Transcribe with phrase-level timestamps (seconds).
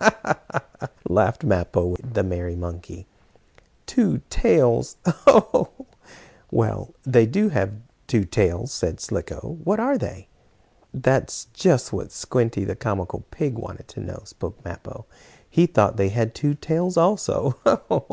[0.00, 0.18] "Ha!
[0.22, 0.40] Ha!
[0.80, 3.06] Ha!" laughed Mappo, the merry monkey.
[3.86, 4.96] "Two tails!
[5.06, 5.48] Ho!
[5.52, 5.70] Ho!"
[6.50, 7.74] "Well, they do have
[8.08, 9.58] two tails," said Slicko.
[9.62, 10.26] "What are they?"
[10.92, 15.06] "That's just what Squinty, the comical pig, wanted to know," spoke Mappo.
[15.48, 17.54] "He thought they had two tails also.
[17.62, 17.80] Ha!
[17.88, 18.10] Ha!"